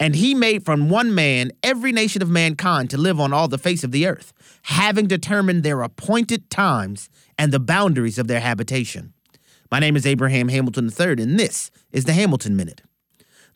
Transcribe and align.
And 0.00 0.16
he 0.16 0.34
made 0.34 0.64
from 0.64 0.90
one 0.90 1.14
man 1.14 1.52
every 1.62 1.92
nation 1.92 2.20
of 2.20 2.28
mankind 2.28 2.90
to 2.90 2.98
live 2.98 3.20
on 3.20 3.32
all 3.32 3.48
the 3.48 3.58
face 3.58 3.84
of 3.84 3.92
the 3.92 4.06
earth, 4.06 4.32
having 4.62 5.06
determined 5.06 5.62
their 5.62 5.82
appointed 5.82 6.50
times 6.50 7.08
and 7.38 7.52
the 7.52 7.60
boundaries 7.60 8.18
of 8.18 8.26
their 8.26 8.40
habitation. 8.40 9.12
My 9.70 9.78
name 9.78 9.96
is 9.96 10.06
Abraham 10.06 10.48
Hamilton 10.48 10.86
III, 10.88 11.22
and 11.22 11.38
this 11.38 11.70
is 11.92 12.04
the 12.04 12.12
Hamilton 12.12 12.56
Minute. 12.56 12.82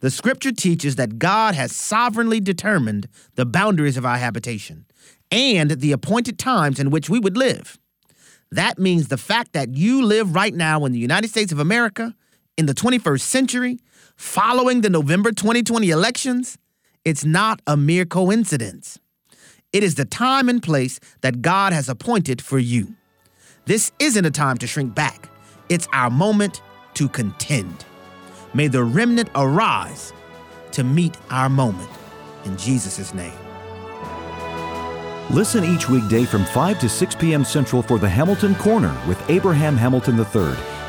The 0.00 0.10
scripture 0.10 0.52
teaches 0.52 0.94
that 0.96 1.18
God 1.18 1.54
has 1.54 1.74
sovereignly 1.74 2.38
determined 2.38 3.08
the 3.34 3.44
boundaries 3.44 3.96
of 3.96 4.06
our 4.06 4.18
habitation 4.18 4.86
and 5.30 5.72
the 5.72 5.92
appointed 5.92 6.38
times 6.38 6.78
in 6.78 6.90
which 6.90 7.10
we 7.10 7.18
would 7.18 7.36
live. 7.36 7.78
That 8.50 8.78
means 8.78 9.08
the 9.08 9.18
fact 9.18 9.52
that 9.52 9.76
you 9.76 10.04
live 10.04 10.34
right 10.34 10.54
now 10.54 10.84
in 10.84 10.92
the 10.92 10.98
United 10.98 11.28
States 11.28 11.52
of 11.52 11.58
America 11.58 12.14
in 12.58 12.66
the 12.66 12.74
21st 12.74 13.20
century, 13.20 13.78
following 14.16 14.80
the 14.80 14.90
November 14.90 15.30
2020 15.30 15.90
elections, 15.90 16.58
it's 17.04 17.24
not 17.24 17.62
a 17.68 17.76
mere 17.76 18.04
coincidence. 18.04 18.98
It 19.72 19.84
is 19.84 19.94
the 19.94 20.04
time 20.04 20.48
and 20.48 20.60
place 20.60 20.98
that 21.20 21.40
God 21.40 21.72
has 21.72 21.88
appointed 21.88 22.42
for 22.42 22.58
you. 22.58 22.96
This 23.66 23.92
isn't 24.00 24.24
a 24.24 24.30
time 24.32 24.58
to 24.58 24.66
shrink 24.66 24.94
back, 24.94 25.28
it's 25.68 25.86
our 25.92 26.10
moment 26.10 26.60
to 26.94 27.08
contend. 27.08 27.84
May 28.54 28.66
the 28.66 28.82
remnant 28.82 29.30
arise 29.36 30.12
to 30.72 30.82
meet 30.82 31.16
our 31.30 31.48
moment. 31.48 31.90
In 32.44 32.56
Jesus' 32.56 33.14
name. 33.14 33.38
Listen 35.30 35.62
each 35.62 35.88
weekday 35.88 36.24
from 36.24 36.44
5 36.46 36.80
to 36.80 36.88
6 36.88 37.14
p.m. 37.16 37.44
Central 37.44 37.82
for 37.82 37.98
the 37.98 38.08
Hamilton 38.08 38.54
Corner 38.56 38.96
with 39.06 39.22
Abraham 39.30 39.76
Hamilton 39.76 40.18
III, 40.18 40.77